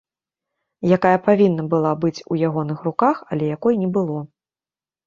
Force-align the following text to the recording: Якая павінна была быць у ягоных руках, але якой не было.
Якая 0.97 1.11
павінна 1.27 1.67
была 1.75 1.91
быць 2.07 2.23
у 2.31 2.41
ягоных 2.51 2.77
руках, 2.89 3.15
але 3.35 3.45
якой 3.57 3.73
не 3.85 3.89
было. 4.01 4.19